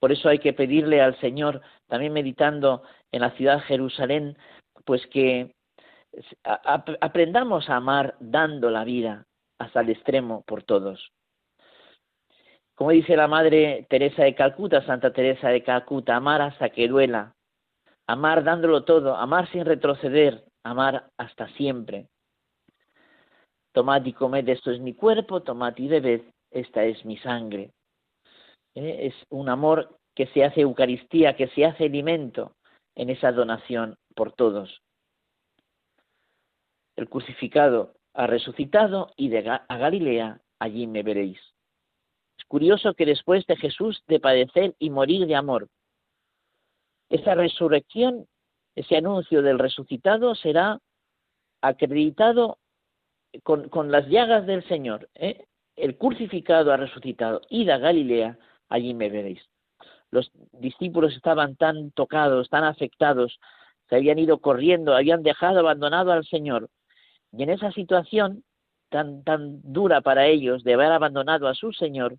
Por 0.00 0.10
eso 0.10 0.28
hay 0.28 0.38
que 0.38 0.52
pedirle 0.52 1.00
al 1.00 1.16
Señor, 1.20 1.60
también 1.86 2.12
meditando 2.12 2.82
en 3.12 3.20
la 3.20 3.30
ciudad 3.32 3.56
de 3.56 3.62
Jerusalén, 3.62 4.36
pues 4.84 5.06
que 5.06 5.54
aprendamos 7.00 7.68
a 7.68 7.76
amar 7.76 8.16
dando 8.18 8.70
la 8.70 8.84
vida, 8.84 9.26
hasta 9.58 9.80
el 9.80 9.90
extremo 9.90 10.42
por 10.42 10.64
todos. 10.64 11.12
Como 12.74 12.90
dice 12.90 13.16
la 13.16 13.28
Madre 13.28 13.86
Teresa 13.88 14.24
de 14.24 14.34
Calcuta, 14.34 14.84
Santa 14.84 15.12
Teresa 15.12 15.50
de 15.50 15.62
Calcuta, 15.62 16.16
amar 16.16 16.40
hasta 16.40 16.70
que 16.70 16.88
duela, 16.88 17.36
amar 18.08 18.42
dándolo 18.42 18.84
todo, 18.84 19.14
amar 19.14 19.48
sin 19.52 19.64
retroceder, 19.64 20.44
amar 20.64 21.10
hasta 21.16 21.48
siempre. 21.50 22.08
Tomad 23.72 24.04
y 24.04 24.12
comed, 24.12 24.48
esto 24.48 24.70
es 24.70 24.80
mi 24.80 24.94
cuerpo, 24.94 25.42
tomad 25.42 25.76
y 25.78 25.88
bebed, 25.88 26.22
esta 26.50 26.84
es 26.84 27.04
mi 27.04 27.16
sangre. 27.18 27.72
¿Eh? 28.74 29.06
Es 29.06 29.14
un 29.30 29.48
amor 29.48 29.98
que 30.14 30.26
se 30.28 30.44
hace 30.44 30.60
Eucaristía, 30.60 31.36
que 31.36 31.48
se 31.48 31.64
hace 31.64 31.86
alimento 31.86 32.54
en 32.94 33.10
esa 33.10 33.32
donación 33.32 33.96
por 34.14 34.32
todos. 34.32 34.82
El 36.96 37.08
crucificado 37.08 37.94
ha 38.12 38.26
resucitado 38.26 39.12
y 39.16 39.30
de 39.30 39.48
a 39.48 39.76
Galilea 39.78 40.40
allí 40.58 40.86
me 40.86 41.02
veréis. 41.02 41.40
Es 42.38 42.44
curioso 42.44 42.92
que 42.94 43.06
después 43.06 43.46
de 43.46 43.56
Jesús 43.56 44.02
de 44.06 44.20
padecer 44.20 44.74
y 44.78 44.90
morir 44.90 45.26
de 45.26 45.34
amor, 45.34 45.68
esa 47.08 47.34
resurrección, 47.34 48.26
ese 48.74 48.96
anuncio 48.96 49.42
del 49.42 49.58
resucitado 49.58 50.34
será 50.34 50.78
acreditado 51.62 52.58
con, 53.42 53.90
las 53.90 54.06
llagas 54.08 54.46
del 54.46 54.66
Señor. 54.68 55.08
¿eh? 55.14 55.46
El 55.76 55.96
crucificado 55.96 56.72
ha 56.72 56.76
resucitado, 56.76 57.40
id 57.48 57.68
a 57.70 57.78
Galilea, 57.78 58.38
allí 58.68 58.94
me 58.94 59.08
veréis. 59.08 59.42
Los 60.10 60.30
discípulos 60.52 61.14
estaban 61.14 61.56
tan 61.56 61.90
tocados, 61.92 62.50
tan 62.50 62.64
afectados, 62.64 63.38
se 63.88 63.96
habían 63.96 64.18
ido 64.18 64.38
corriendo, 64.38 64.94
habían 64.94 65.22
dejado 65.22 65.60
abandonado 65.60 66.12
al 66.12 66.24
Señor, 66.26 66.68
y 67.32 67.42
en 67.42 67.50
esa 67.50 67.72
situación 67.72 68.44
tan, 68.90 69.24
tan 69.24 69.60
dura 69.62 70.02
para 70.02 70.26
ellos 70.26 70.62
de 70.64 70.74
haber 70.74 70.92
abandonado 70.92 71.48
a 71.48 71.54
su 71.54 71.72
Señor, 71.72 72.18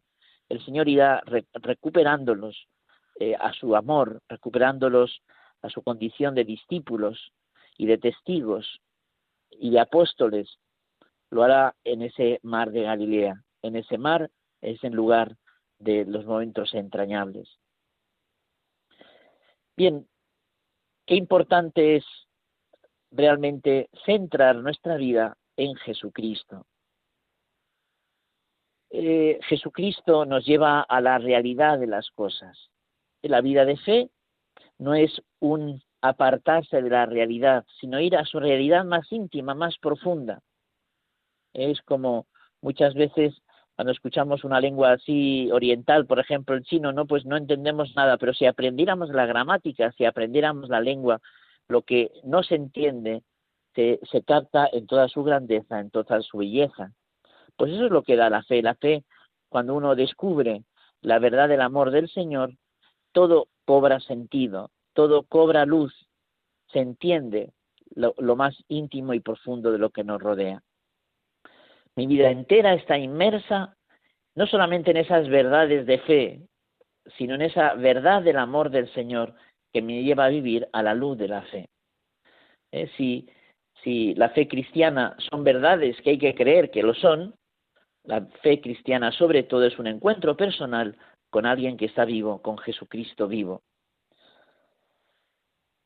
el 0.50 0.64
Señor 0.66 0.90
irá 0.90 1.24
recuperándolos 1.54 2.68
eh, 3.20 3.36
a 3.40 3.54
su 3.54 3.76
amor, 3.76 4.22
recuperándolos 4.28 5.22
a 5.62 5.70
su 5.70 5.82
condición 5.84 6.36
de 6.36 6.44
discípulos 6.44 7.32
y 7.78 7.86
de 7.86 7.98
testigos 7.98 8.82
y 9.52 9.70
de 9.70 9.80
apóstoles. 9.80 10.58
Lo 11.34 11.42
hará 11.42 11.76
en 11.84 12.04
ese 12.04 12.40
mar 12.44 12.70
de 12.70 12.84
Galilea. 12.84 13.44
En 13.64 13.76
ese 13.76 13.98
mar 13.98 14.30
es 14.62 14.84
en 14.84 14.94
lugar 14.94 15.36
de 15.80 16.06
los 16.06 16.26
momentos 16.26 16.76
entrañables. 16.76 17.50
Bien, 19.76 20.08
qué 21.08 21.16
importante 21.16 21.96
es 21.96 22.06
realmente 23.10 23.90
centrar 24.06 24.58
nuestra 24.58 24.96
vida 24.98 25.36
en 25.58 25.74
Jesucristo. 25.78 26.68
Eh, 28.92 29.40
Jesucristo 29.50 30.26
nos 30.26 30.46
lleva 30.46 30.82
a 30.82 31.02
la 31.02 31.18
realidad 31.18 31.80
de 31.80 31.88
las 31.88 32.12
cosas. 32.12 32.70
La 33.24 33.42
vida 33.42 33.66
de 33.66 33.78
fe 33.78 34.12
no 34.78 34.94
es 34.94 35.20
un 35.40 35.82
apartarse 36.00 36.80
de 36.80 36.92
la 36.92 37.08
realidad, 37.08 37.66
sino 37.80 38.00
ir 38.00 38.16
a 38.16 38.26
su 38.26 38.40
realidad 38.40 38.86
más 38.86 39.12
íntima, 39.12 39.56
más 39.56 39.80
profunda. 39.80 40.44
Es 41.54 41.82
como 41.84 42.28
muchas 42.62 42.94
veces 42.94 43.34
Cuando 43.76 43.92
escuchamos 43.92 44.44
una 44.44 44.62
lengua 44.62 44.94
así 44.94 45.50
oriental, 45.52 46.06
por 46.06 46.20
ejemplo 46.20 46.56
el 46.56 46.64
chino, 46.64 46.92
no, 46.94 47.08
pues 47.08 47.26
no 47.26 47.38
entendemos 47.38 47.96
nada, 47.96 48.18
pero 48.18 48.34
si 48.34 48.46
aprendiéramos 48.46 49.10
la 49.10 49.26
gramática, 49.26 49.92
si 49.94 50.06
aprendiéramos 50.06 50.70
la 50.70 50.80
lengua, 50.80 51.20
lo 51.68 51.82
que 51.82 52.12
no 52.24 52.44
se 52.44 52.56
entiende 52.56 53.24
se, 53.74 54.00
se 54.12 54.22
capta 54.22 54.70
en 54.72 54.86
toda 54.86 55.08
su 55.08 55.24
grandeza, 55.24 55.80
en 55.80 55.90
toda 55.90 56.22
su 56.22 56.38
belleza. 56.38 56.92
Pues 57.58 57.72
eso 57.74 57.86
es 57.86 57.92
lo 57.92 58.04
que 58.04 58.16
da 58.16 58.30
la 58.30 58.44
fe. 58.44 58.62
La 58.62 58.76
fe, 58.76 59.04
cuando 59.50 59.76
uno 59.76 59.96
descubre 59.96 60.64
la 61.02 61.20
verdad 61.20 61.50
del 61.50 61.62
amor 61.62 61.92
del 61.92 62.10
Señor, 62.10 62.54
todo 63.12 63.48
cobra 63.66 64.00
sentido, 64.00 64.72
todo 64.94 65.24
cobra 65.24 65.66
luz, 65.66 65.94
se 66.72 66.80
entiende 66.80 67.54
lo, 67.96 68.14
lo, 68.18 68.36
más 68.36 68.56
íntimo 68.68 69.14
y 69.14 69.20
profundo 69.20 69.72
de 69.72 69.78
lo 69.78 69.92
que 69.92 70.04
nos 70.04 70.22
rodea. 70.22 70.64
Mi 71.96 72.08
vida 72.08 72.30
entera 72.30 72.74
está 72.74 72.98
inmersa 72.98 73.76
no 74.36 74.48
solamente 74.48 74.92
en 74.92 74.98
esas 74.98 75.28
verdades 75.30 75.86
de 75.86 76.00
fe, 76.00 76.42
sino 77.18 77.36
en 77.36 77.44
esa 77.44 77.76
verdad 77.76 78.24
del 78.24 78.38
amor 78.38 78.70
del 78.70 78.92
Señor 78.94 79.36
que 79.72 79.82
me 79.82 80.04
lleva 80.04 80.26
a 80.26 80.30
vivir 80.30 80.68
a 80.74 80.82
la 80.82 80.96
luz 80.96 81.18
de 81.18 81.28
la 81.28 81.42
fe. 81.44 81.70
Eh, 82.72 82.90
si, 82.98 83.30
si 83.84 84.16
la 84.16 84.30
fe 84.30 84.48
cristiana 84.48 85.16
son 85.30 85.44
verdades 85.44 86.00
que 86.02 86.12
hay 86.12 86.18
que 86.18 86.34
creer 86.34 86.72
que 86.72 86.82
lo 86.82 86.94
son, 86.94 87.36
la 88.04 88.22
fe 88.42 88.60
cristiana 88.60 89.12
sobre 89.12 89.44
todo 89.44 89.66
es 89.66 89.78
un 89.78 89.88
encuentro 89.88 90.36
personal 90.36 90.98
con 91.30 91.46
alguien 91.46 91.78
que 91.78 91.86
está 91.86 92.06
vivo, 92.06 92.42
con 92.42 92.58
Jesucristo 92.58 93.28
vivo. 93.28 93.62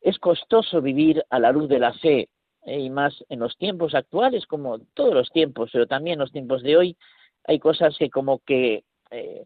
Es 0.02 0.18
costoso 0.20 0.82
vivir 0.82 1.24
a 1.30 1.40
la 1.40 1.52
luz 1.52 1.68
de 1.70 1.80
la 1.80 1.94
fe, 1.94 2.30
y 2.68 2.90
más 2.90 3.24
en 3.30 3.40
los 3.40 3.58
tiempos 3.58 3.96
actuales, 3.96 4.46
como 4.46 4.80
todos 4.94 5.14
los 5.14 5.32
tiempos, 5.32 5.70
pero 5.72 5.88
también 5.88 6.16
en 6.16 6.20
los 6.20 6.32
tiempos 6.32 6.62
de 6.64 6.78
hoy, 6.78 6.98
hay 7.46 7.60
cosas 7.60 7.96
que 7.98 8.10
como 8.10 8.40
que 8.40 8.84
eh, 9.10 9.46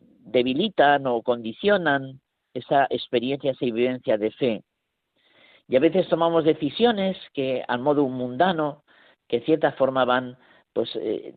debilitan 0.00 1.06
o 1.06 1.22
condicionan 1.22 2.20
esa 2.52 2.86
experiencia, 2.90 3.52
esa 3.52 3.64
vivencia 3.64 4.18
de 4.18 4.30
fe. 4.32 4.64
Y 5.68 5.76
a 5.76 5.80
veces 5.80 6.08
tomamos 6.08 6.44
decisiones 6.44 7.16
que 7.32 7.64
al 7.66 7.80
modo 7.80 8.06
mundano, 8.08 8.82
que 9.28 9.38
de 9.38 9.46
cierta 9.46 9.72
forma 9.72 10.04
van 10.04 10.36
pues 10.72 10.90
eh, 10.96 11.34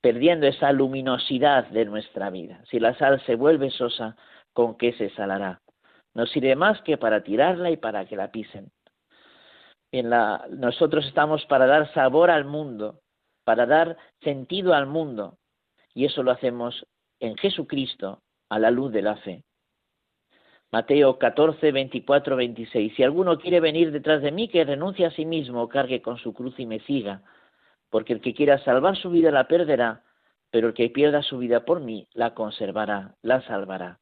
perdiendo 0.00 0.46
esa 0.46 0.72
luminosidad 0.72 1.68
de 1.68 1.84
nuestra 1.84 2.30
vida. 2.30 2.62
Si 2.70 2.80
la 2.80 2.96
sal 2.98 3.22
se 3.26 3.36
vuelve 3.36 3.70
sosa, 3.70 4.16
¿con 4.52 4.76
qué 4.76 4.92
se 4.94 5.10
salará? 5.10 5.60
No 6.14 6.26
sirve 6.26 6.56
más 6.56 6.80
que 6.82 6.96
para 6.96 7.22
tirarla 7.22 7.70
y 7.70 7.76
para 7.76 8.06
que 8.06 8.16
la 8.16 8.30
pisen. 8.30 8.70
Nosotros 9.92 11.06
estamos 11.06 11.44
para 11.46 11.66
dar 11.66 11.92
sabor 11.92 12.30
al 12.30 12.44
mundo, 12.44 13.00
para 13.44 13.66
dar 13.66 13.96
sentido 14.22 14.74
al 14.74 14.86
mundo, 14.86 15.38
y 15.94 16.04
eso 16.04 16.22
lo 16.22 16.30
hacemos 16.30 16.86
en 17.18 17.36
Jesucristo, 17.36 18.22
a 18.48 18.58
la 18.58 18.70
luz 18.70 18.92
de 18.92 19.02
la 19.02 19.16
fe. 19.16 19.44
Mateo 20.72 21.18
14, 21.18 21.72
24, 21.72 22.36
26. 22.36 22.94
Si 22.94 23.02
alguno 23.02 23.38
quiere 23.38 23.60
venir 23.60 23.90
detrás 23.90 24.22
de 24.22 24.30
mí, 24.30 24.48
que 24.48 24.64
renuncie 24.64 25.06
a 25.06 25.10
sí 25.10 25.24
mismo, 25.24 25.68
cargue 25.68 26.00
con 26.00 26.18
su 26.18 26.32
cruz 26.32 26.58
y 26.58 26.66
me 26.66 26.78
siga. 26.80 27.22
Porque 27.90 28.12
el 28.12 28.20
que 28.20 28.34
quiera 28.34 28.58
salvar 28.58 28.96
su 28.96 29.10
vida 29.10 29.32
la 29.32 29.48
perderá, 29.48 30.04
pero 30.50 30.68
el 30.68 30.74
que 30.74 30.90
pierda 30.90 31.22
su 31.22 31.38
vida 31.38 31.64
por 31.64 31.80
mí 31.80 32.08
la 32.12 32.34
conservará, 32.34 33.16
la 33.22 33.40
salvará. 33.42 33.99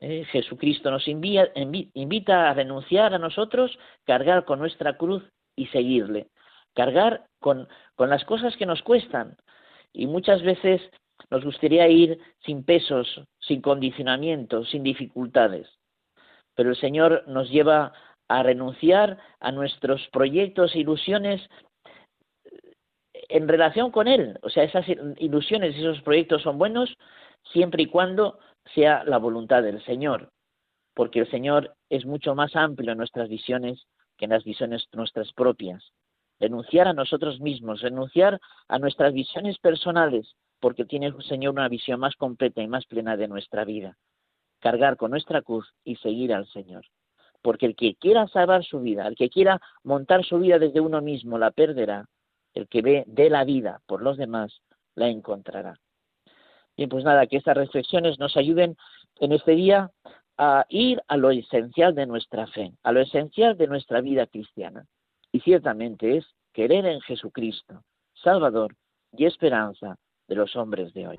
Eh, 0.00 0.24
Jesucristo 0.30 0.90
nos 0.90 1.08
invita 1.08 2.50
a 2.50 2.54
renunciar 2.54 3.14
a 3.14 3.18
nosotros, 3.18 3.78
cargar 4.04 4.44
con 4.44 4.58
nuestra 4.58 4.96
cruz 4.96 5.22
y 5.56 5.66
seguirle. 5.68 6.28
Cargar 6.74 7.26
con, 7.40 7.66
las 7.98 8.24
cosas 8.24 8.56
que 8.56 8.66
nos 8.66 8.82
cuestan. 8.82 9.36
Y 9.92 10.06
muchas 10.06 10.42
veces 10.42 10.82
nos 11.30 11.44
gustaría 11.44 11.88
ir 11.88 12.18
sin 12.44 12.64
pesos, 12.64 13.22
sin 13.40 13.62
condicionamientos, 13.62 14.68
sin 14.68 14.82
dificultades. 14.82 15.66
Pero 16.54 16.70
el 16.70 16.76
Señor 16.76 17.24
nos 17.26 17.50
lleva 17.50 17.92
a 18.28 18.42
renunciar 18.42 19.18
a 19.40 19.50
nuestros 19.52 20.06
proyectos 20.08 20.74
e 20.74 20.80
ilusiones 20.80 21.40
en 23.28 23.48
relación 23.48 23.90
con 23.90 24.08
Él. 24.08 24.38
O 24.42 24.50
sea, 24.50 24.64
esas 24.64 24.84
ilusiones 25.18 25.74
esos 25.74 26.02
proyectos 26.02 26.42
son 26.42 26.58
buenos 26.58 26.94
siempre 27.52 27.84
y 27.84 27.86
cuando 27.86 28.38
sea 28.74 29.04
la 29.04 29.18
voluntad 29.18 29.62
del 29.62 29.82
Señor. 29.84 30.30
Porque 30.94 31.20
el 31.20 31.30
Señor 31.30 31.74
es 31.90 32.06
mucho 32.06 32.34
más 32.34 32.56
amplio 32.56 32.92
en 32.92 32.98
nuestras 32.98 33.28
visiones 33.28 33.86
que 34.16 34.24
en 34.24 34.30
las 34.30 34.44
visiones 34.44 34.88
nuestras 34.92 35.32
propias. 35.32 35.92
Renunciar 36.38 36.88
a 36.88 36.92
nosotros 36.92 37.40
mismos, 37.40 37.80
renunciar 37.80 38.40
a 38.68 38.78
nuestras 38.78 39.12
visiones 39.12 39.58
personales, 39.58 40.34
porque 40.60 40.84
tiene 40.84 41.06
el 41.06 41.22
Señor 41.22 41.52
una 41.52 41.68
visión 41.68 42.00
más 42.00 42.14
completa 42.16 42.62
y 42.62 42.68
más 42.68 42.86
plena 42.86 43.16
de 43.16 43.28
nuestra 43.28 43.64
vida. 43.64 43.96
Cargar 44.60 44.96
con 44.96 45.10
nuestra 45.10 45.42
cruz 45.42 45.72
y 45.84 45.96
seguir 45.96 46.32
al 46.32 46.46
Señor. 46.48 46.86
Porque 47.42 47.66
el 47.66 47.76
que 47.76 47.94
quiera 47.94 48.26
salvar 48.28 48.64
su 48.64 48.80
vida, 48.80 49.06
el 49.06 49.16
que 49.16 49.28
quiera 49.28 49.60
montar 49.84 50.24
su 50.24 50.38
vida 50.38 50.58
desde 50.58 50.80
uno 50.80 51.00
mismo, 51.00 51.38
la 51.38 51.50
perderá. 51.50 52.06
El 52.54 52.68
que 52.68 52.82
ve 52.82 53.04
de 53.06 53.30
la 53.30 53.44
vida 53.44 53.80
por 53.86 54.02
los 54.02 54.16
demás, 54.16 54.62
la 54.94 55.08
encontrará. 55.08 55.78
Bien, 56.76 56.88
pues 56.88 57.04
nada, 57.04 57.26
que 57.26 57.38
estas 57.38 57.56
reflexiones 57.56 58.18
nos 58.18 58.36
ayuden 58.36 58.76
en 59.20 59.32
este 59.32 59.52
día 59.52 59.90
a 60.38 60.66
ir 60.68 61.02
a 61.08 61.16
lo 61.16 61.30
esencial 61.30 61.94
de 61.94 62.06
nuestra 62.06 62.46
fe, 62.48 62.72
a 62.82 62.92
lo 62.92 63.00
esencial 63.00 63.56
de 63.56 63.66
nuestra 63.66 64.00
vida 64.00 64.26
cristiana. 64.26 64.84
Y 65.32 65.40
ciertamente 65.40 66.18
es 66.18 66.26
querer 66.52 66.86
en 66.86 67.00
Jesucristo, 67.00 67.82
Salvador 68.22 68.74
y 69.12 69.24
esperanza 69.24 69.96
de 70.28 70.34
los 70.34 70.54
hombres 70.56 70.92
de 70.92 71.08
hoy. 71.08 71.18